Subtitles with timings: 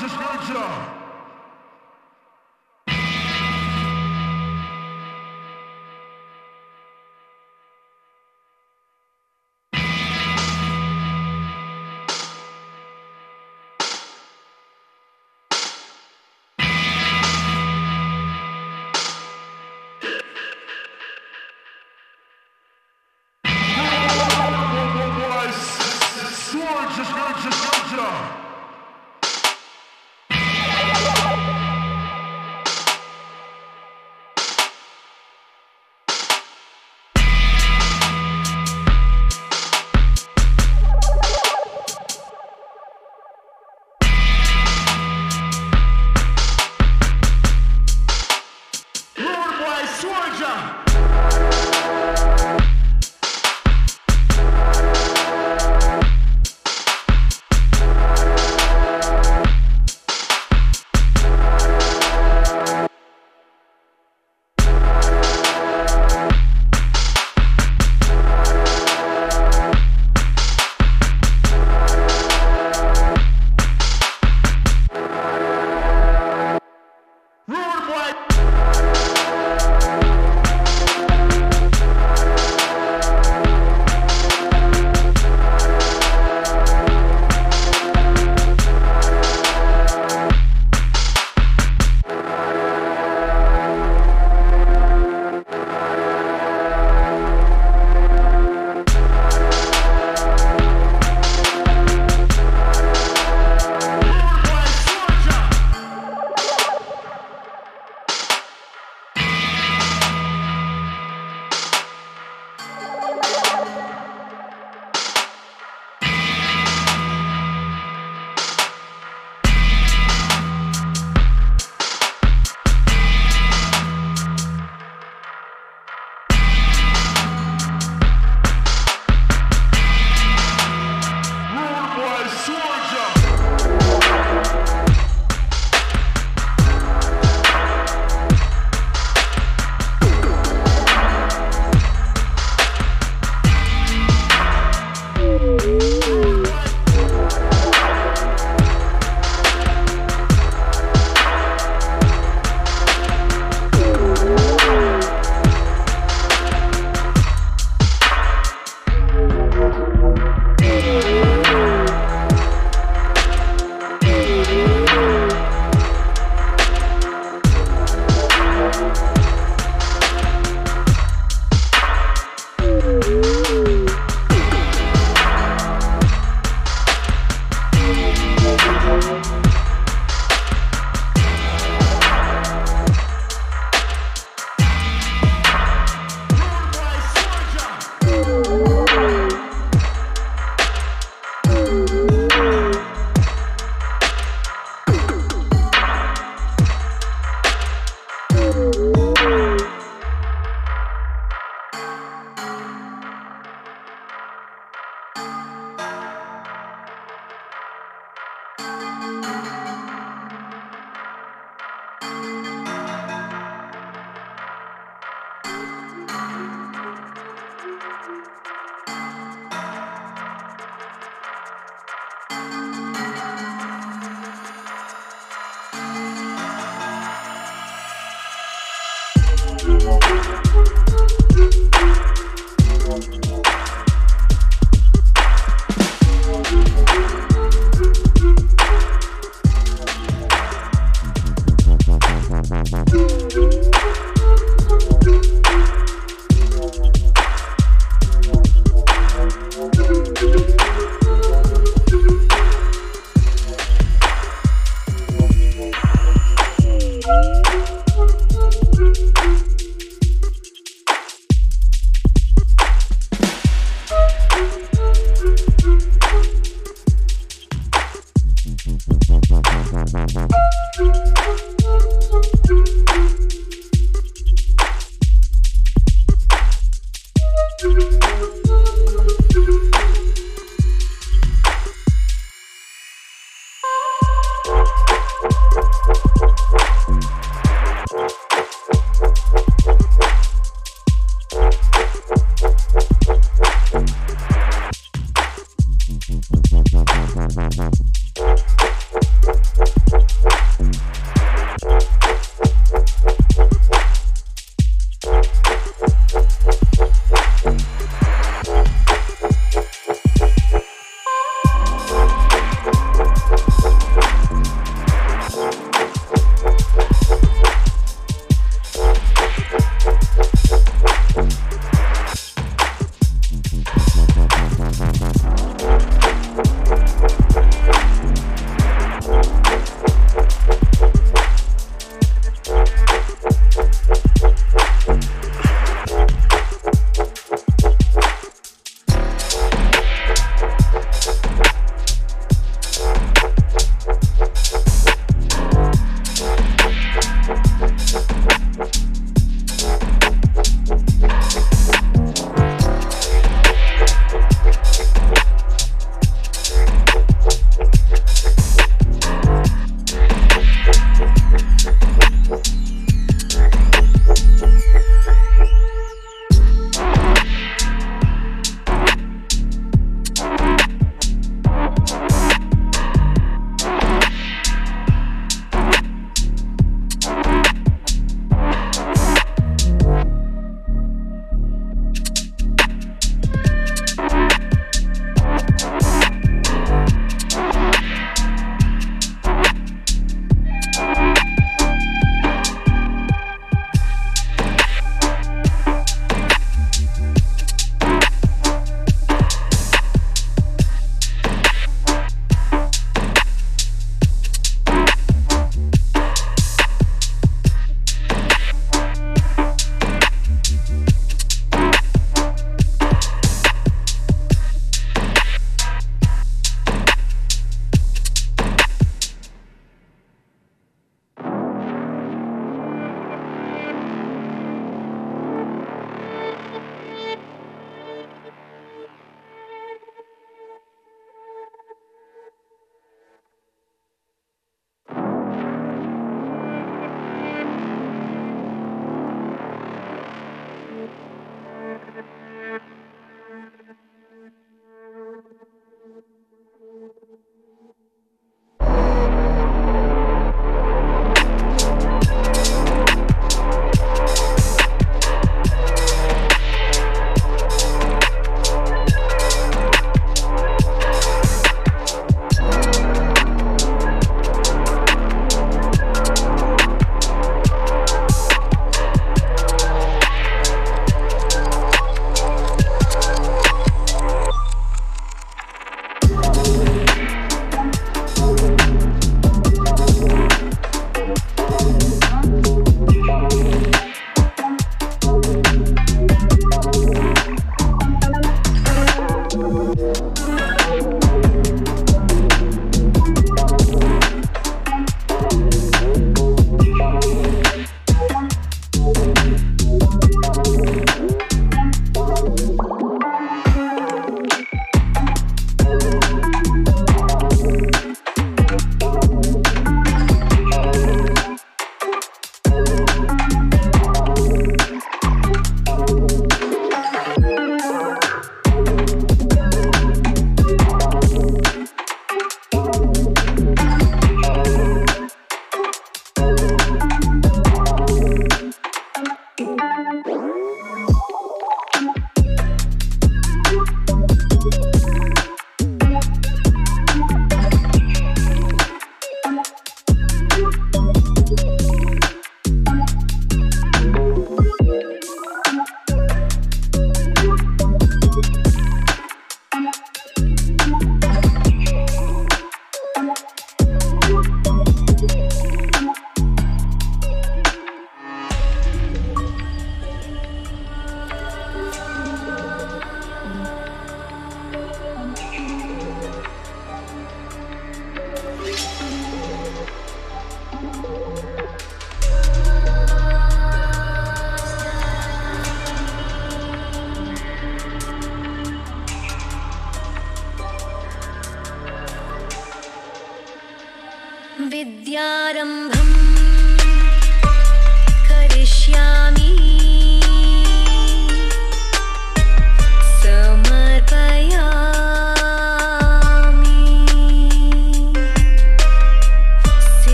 [0.00, 0.99] Gorgeous Ninja!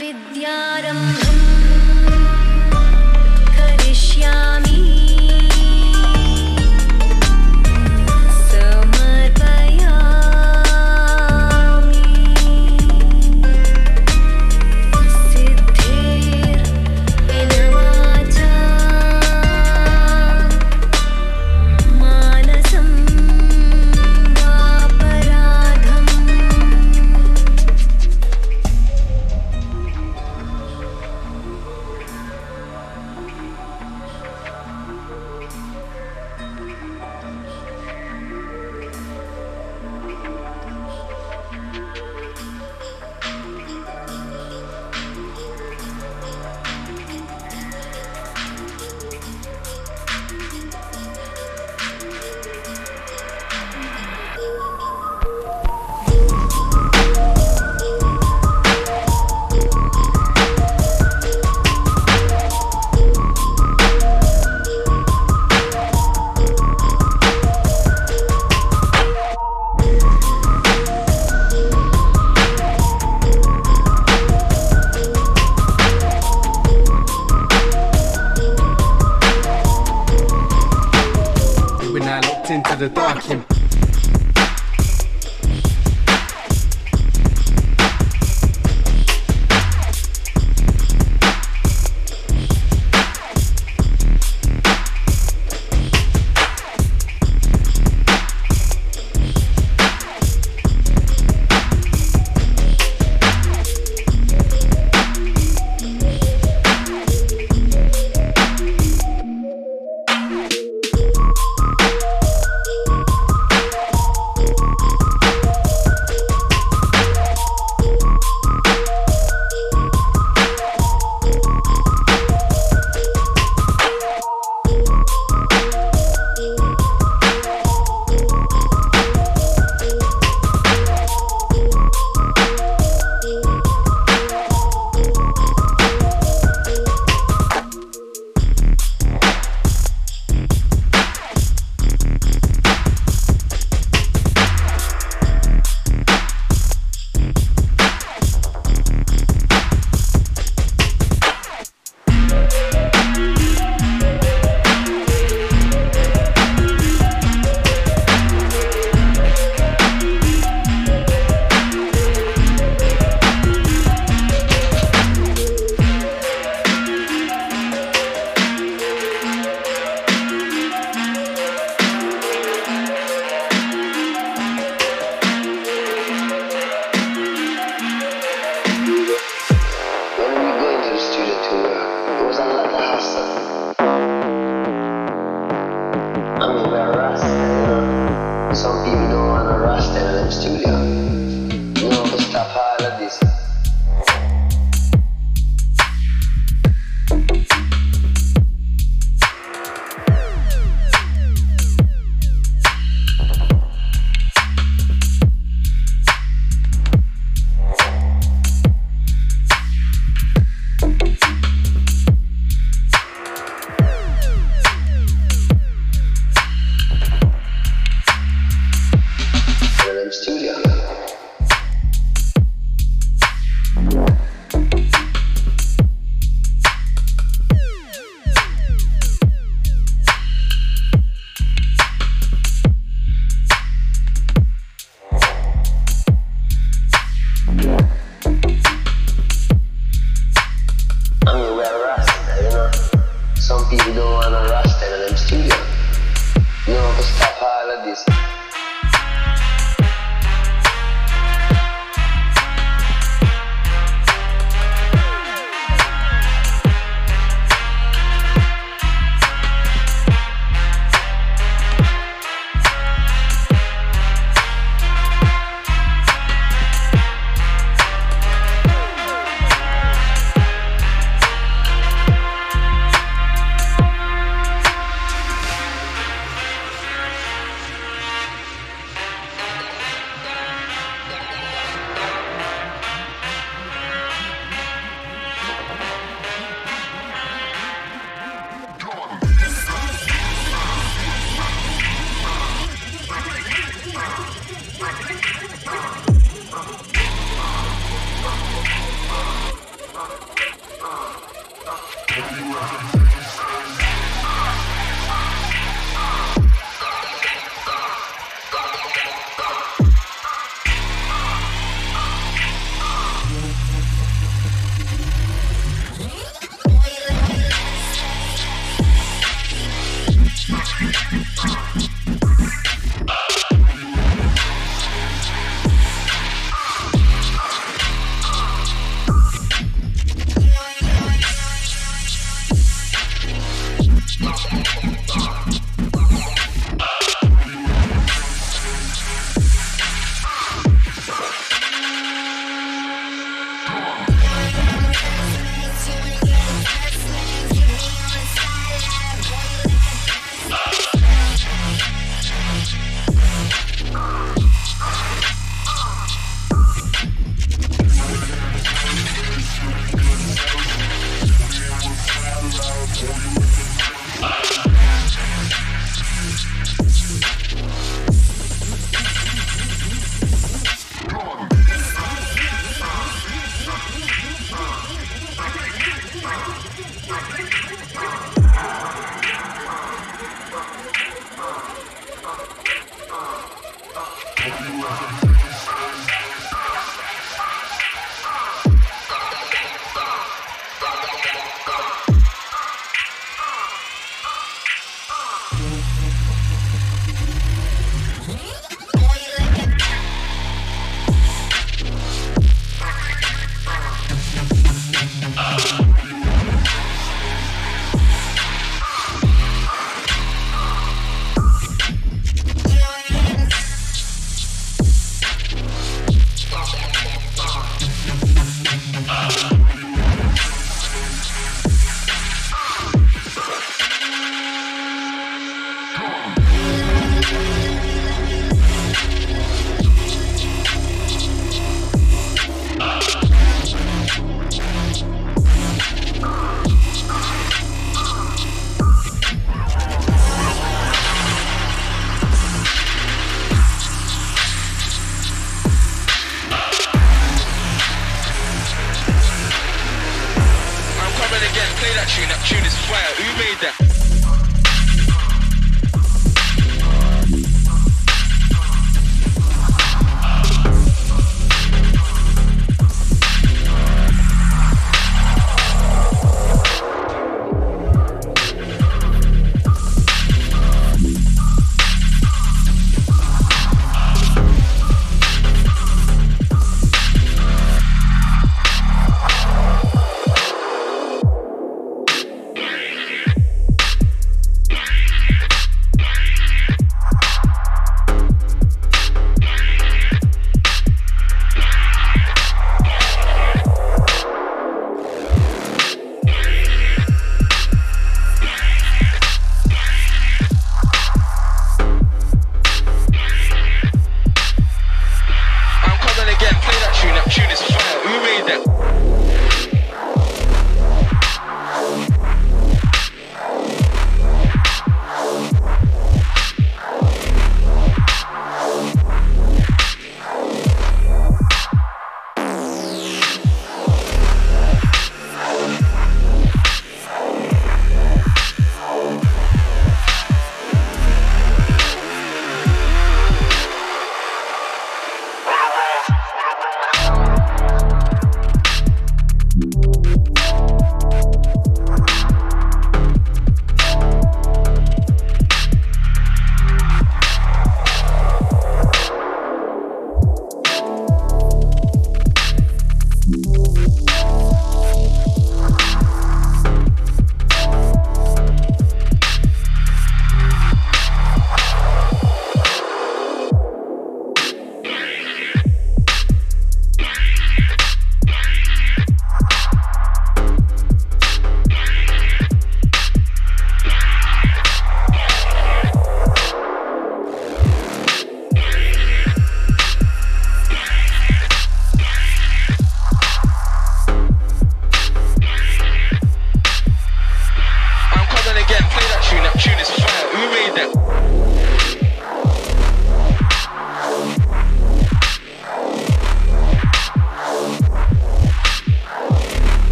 [0.00, 1.25] विद्यारम्भम्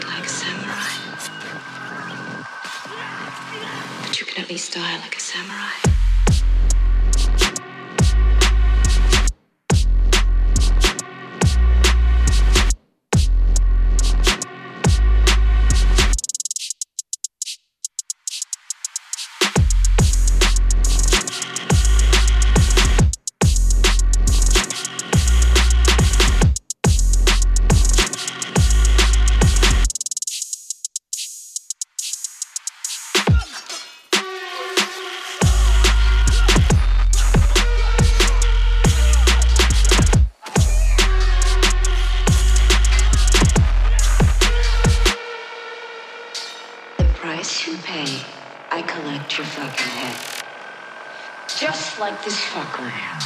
[0.00, 0.92] fight like a samurai.
[4.02, 5.85] But you can at least die like a samurai.
[52.06, 53.25] like this fucker.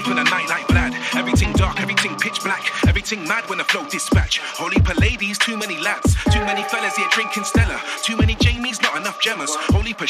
[0.00, 0.92] Life in a night like Vlad.
[1.16, 2.64] Everything dark, everything pitch black.
[2.86, 4.38] Everything mad when the flow dispatch.
[4.38, 6.14] Holy per too many lads.
[6.32, 7.80] Too many fellas here drinking Stella.
[8.02, 9.50] Too many Jamies, not enough Gemmas.
[9.74, 10.06] Holy per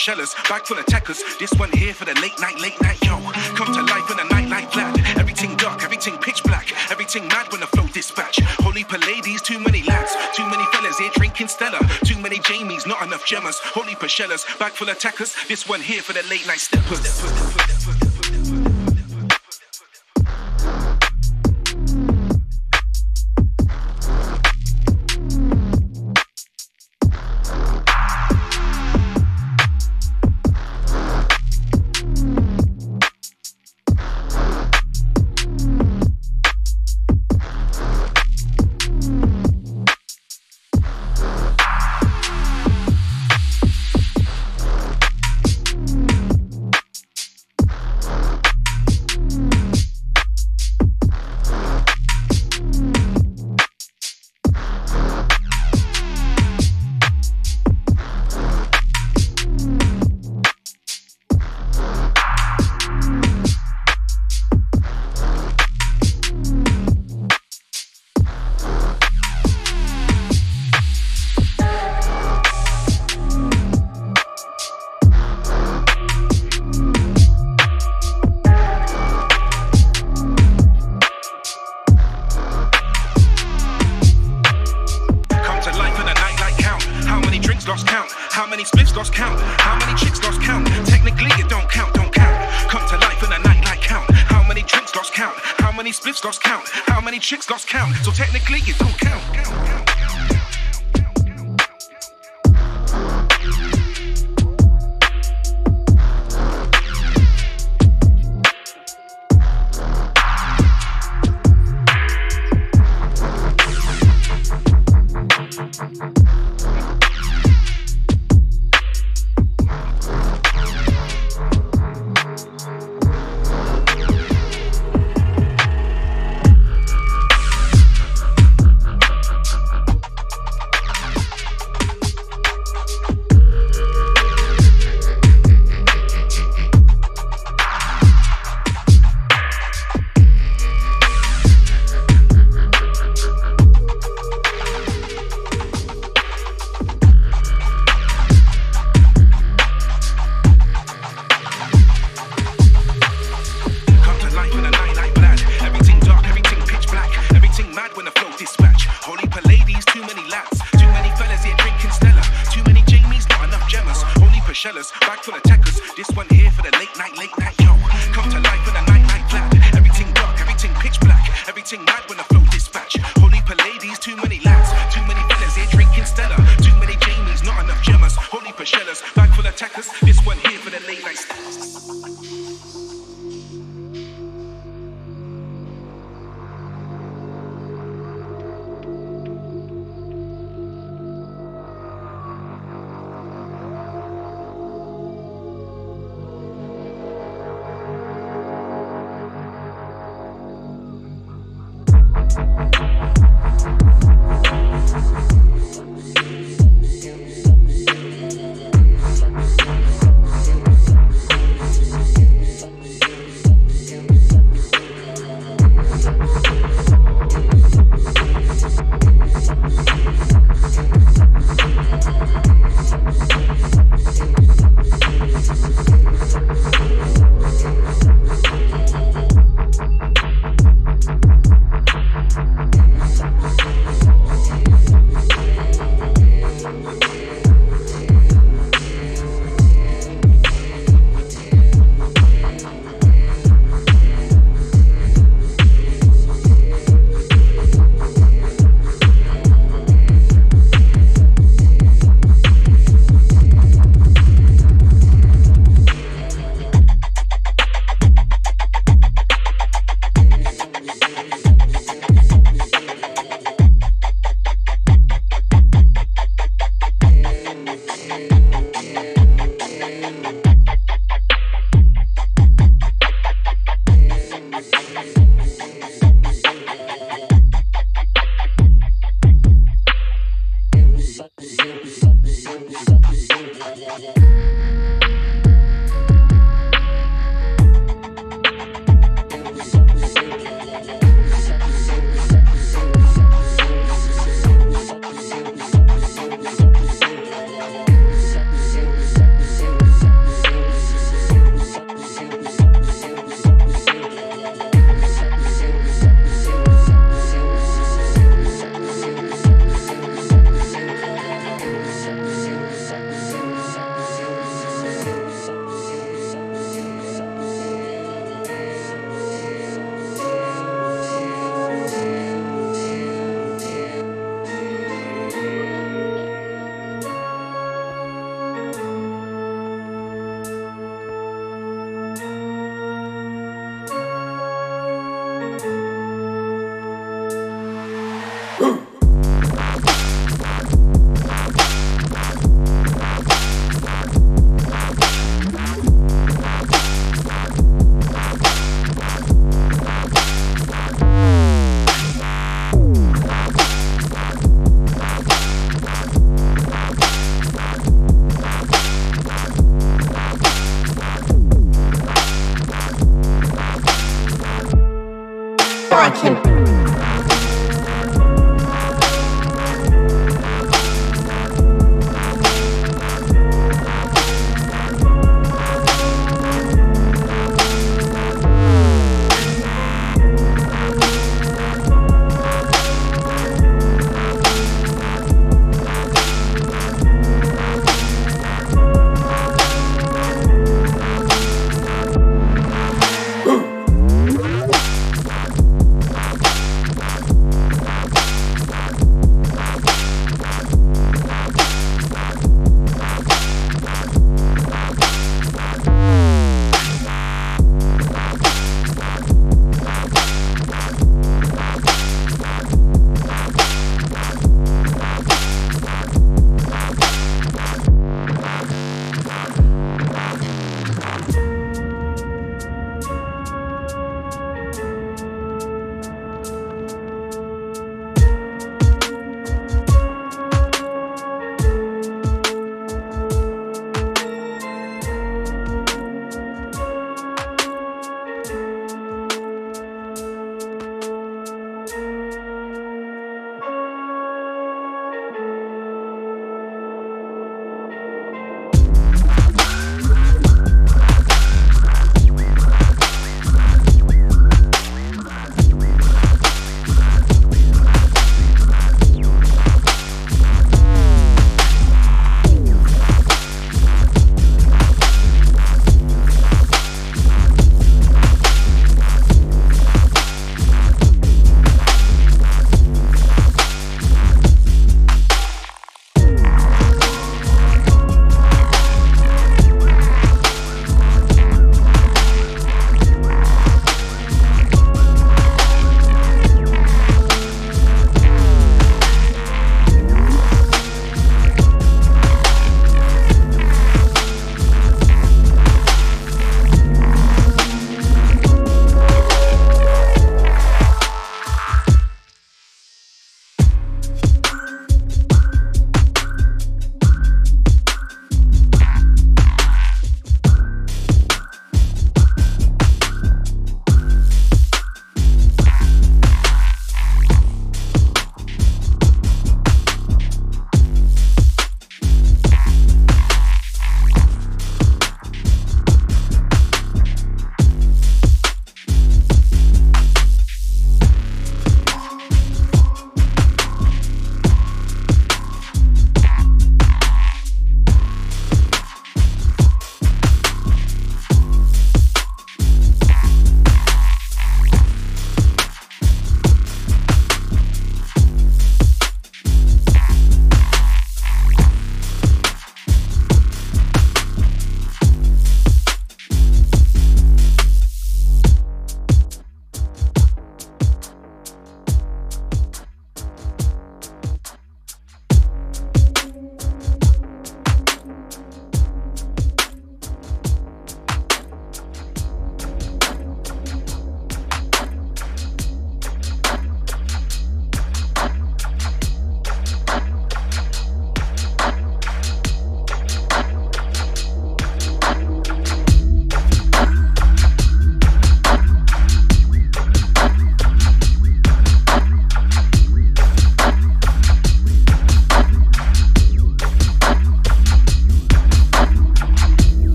[0.49, 1.23] bag full of tackers.
[1.39, 3.19] This one here for the late night, late night, yo.
[3.57, 4.99] Come to life in a night like Vlad.
[5.19, 6.67] Everything dark, everything pitch black.
[6.91, 8.41] Everything mad when the flow dispatch.
[8.61, 10.13] Holy per too many lads.
[10.37, 11.81] Too many fellas here drinking Stella.
[12.05, 13.59] Too many Jamies, not enough Gemmas.
[13.75, 14.09] Holy per
[14.59, 15.35] bag full of tackers.
[15.49, 17.01] This one here for the late night steppers.
[17.01, 18.00] Come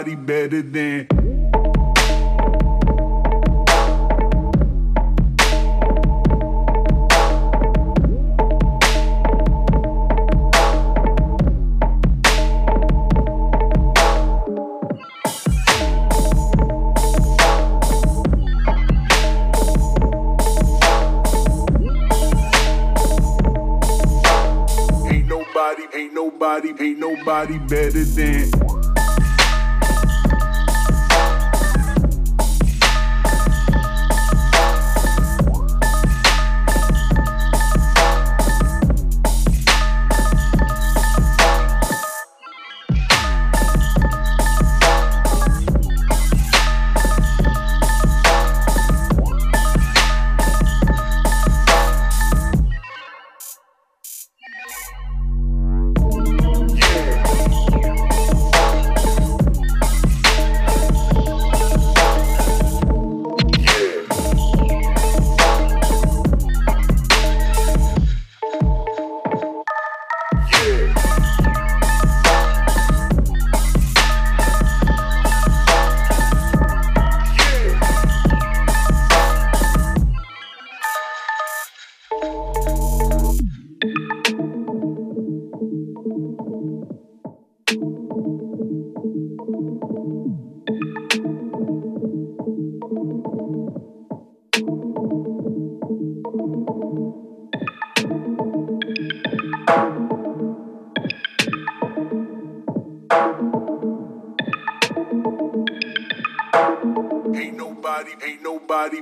[0.00, 0.91] better than.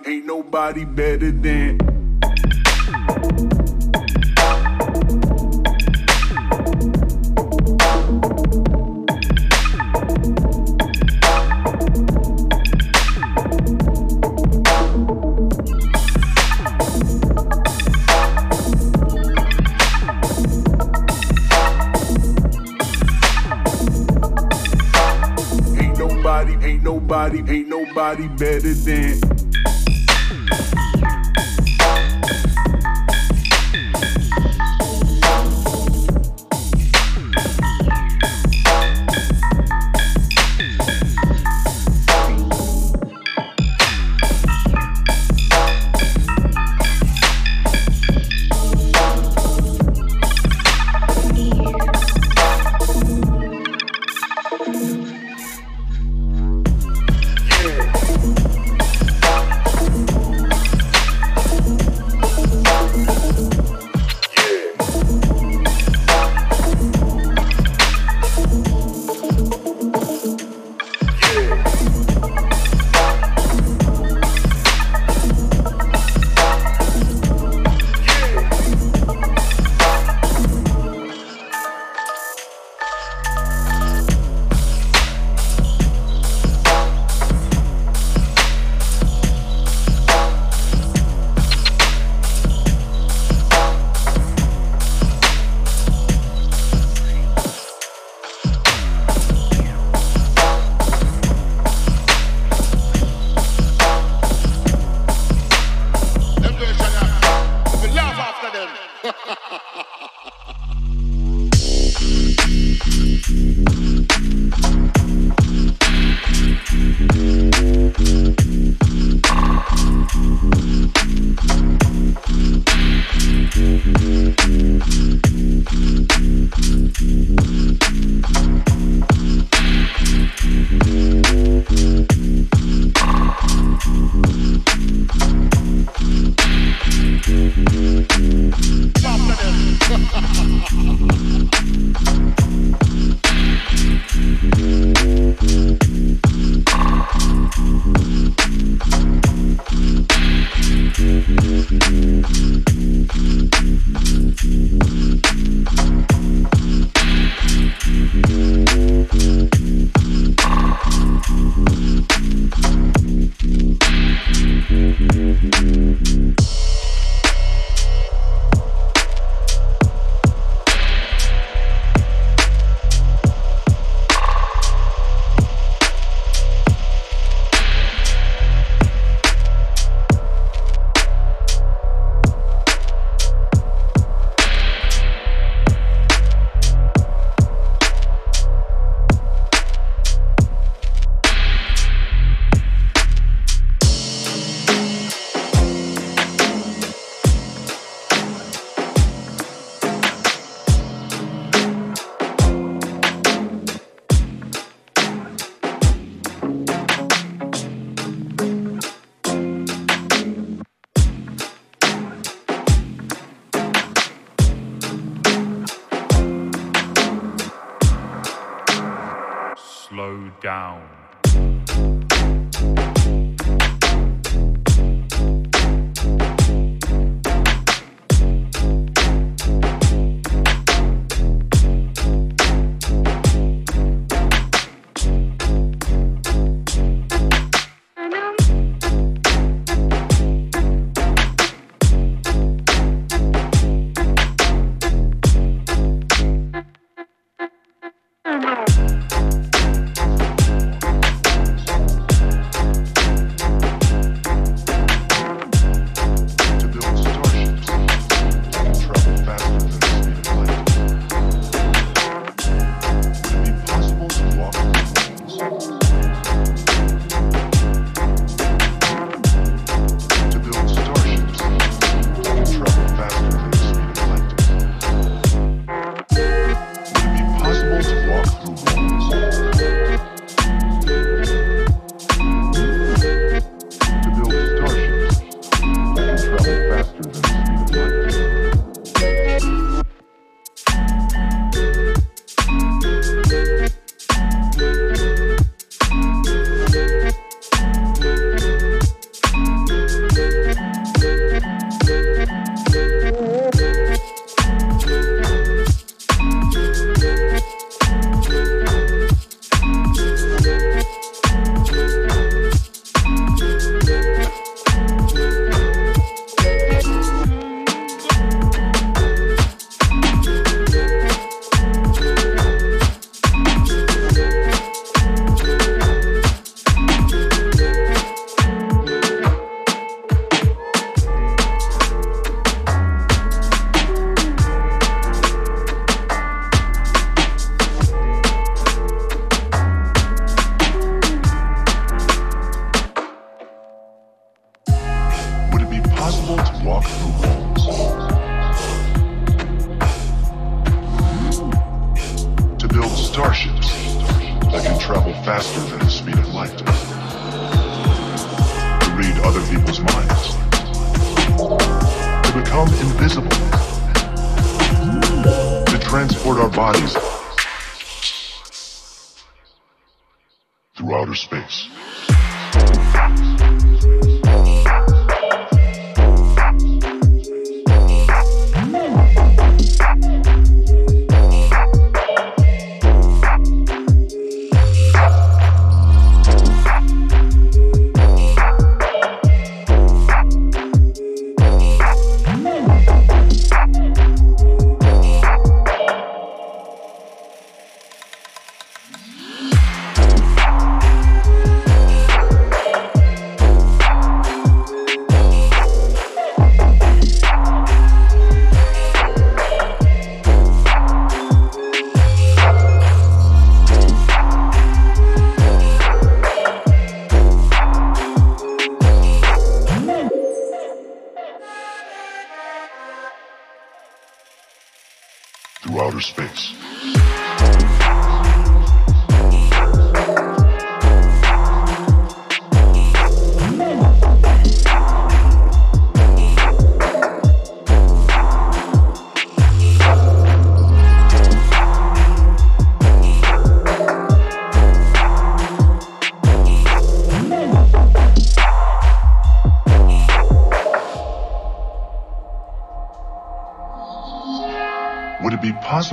[0.06, 1.99] Ain't nobody better than.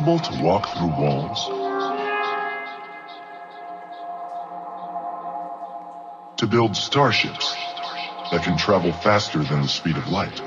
[0.07, 1.49] to walk through walls?
[6.37, 7.53] To build starships
[8.31, 10.37] that can travel faster than the speed of light?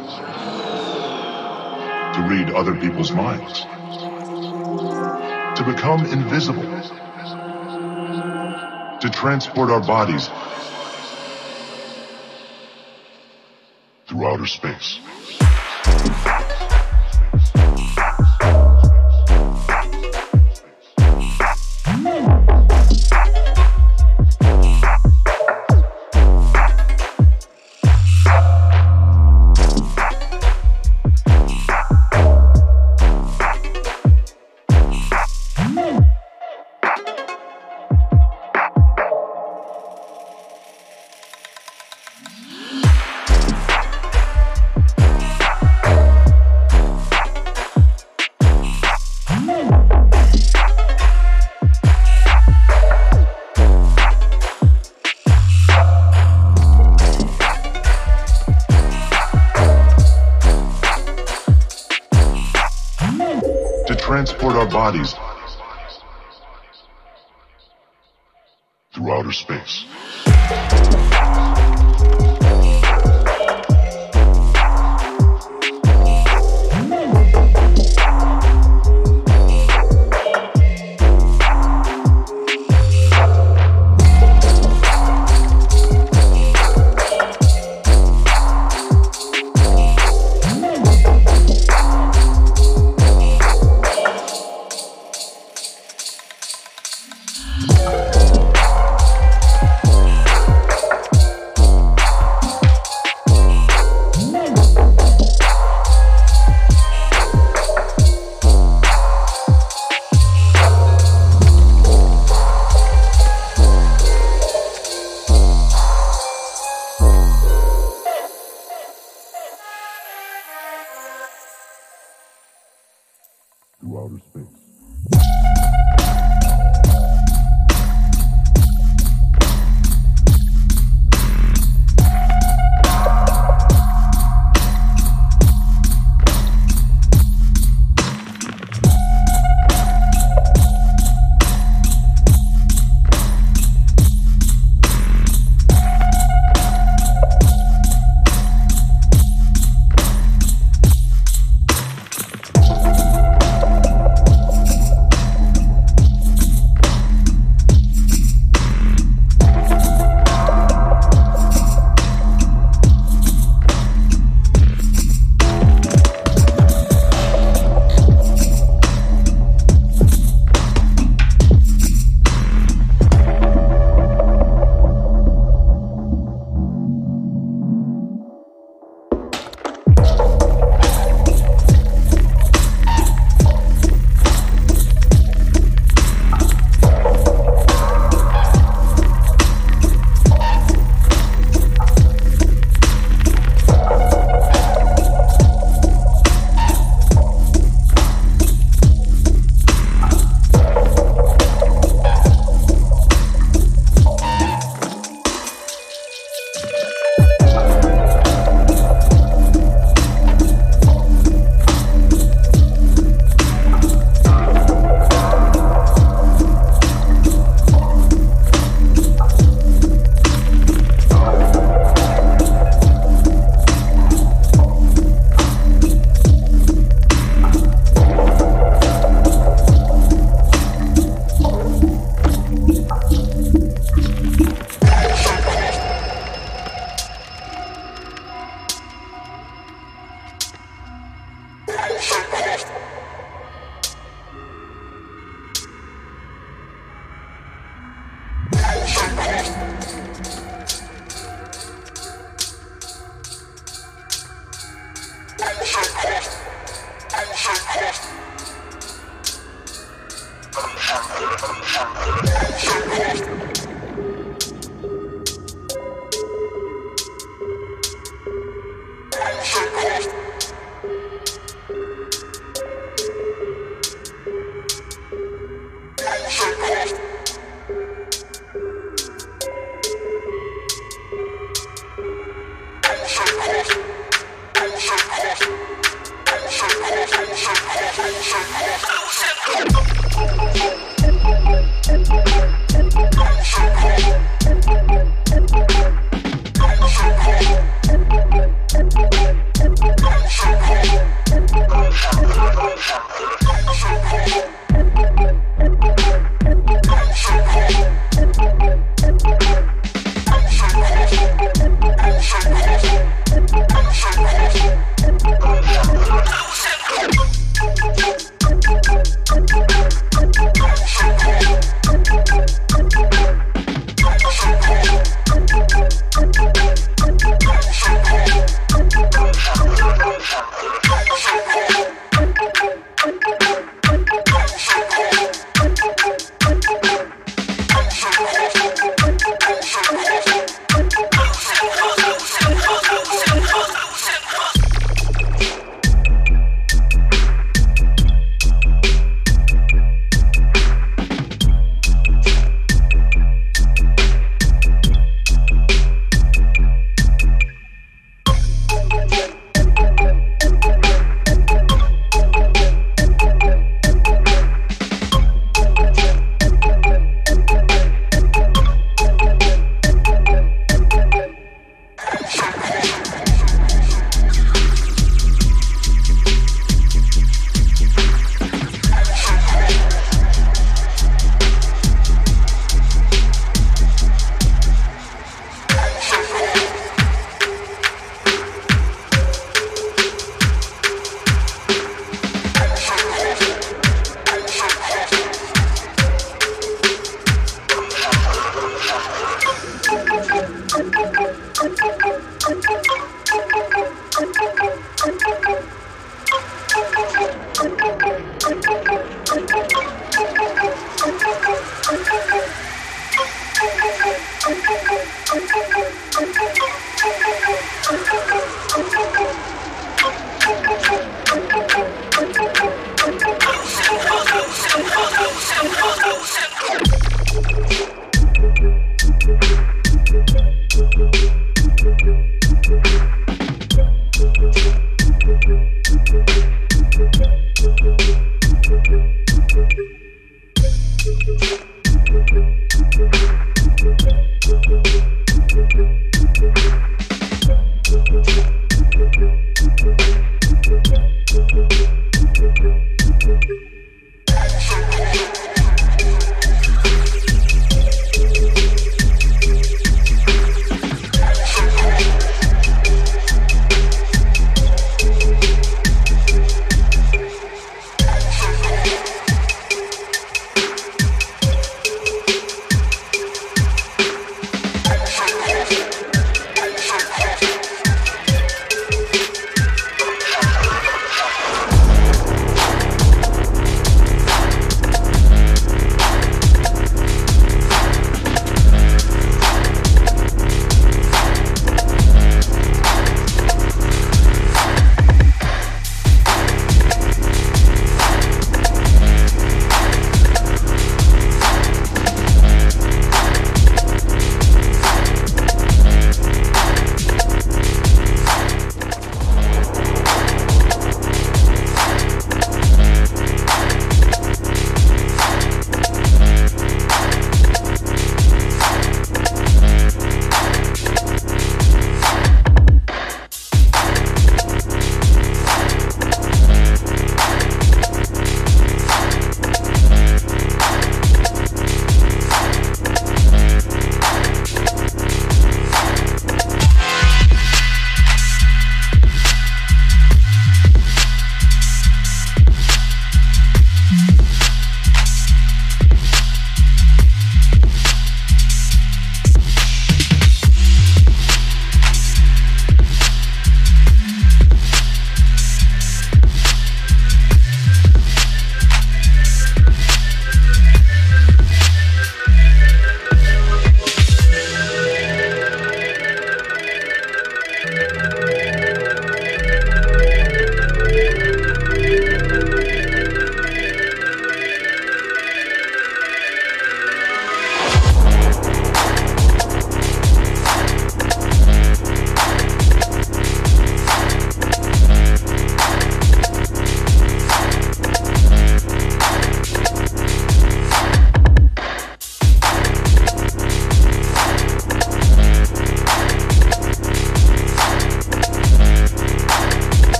[2.14, 3.60] To read other people's minds?
[5.58, 6.62] To become invisible?
[9.00, 10.30] To transport our bodies
[14.06, 15.00] through outer space?
[64.90, 65.14] Bodies
[68.94, 69.99] through outer space.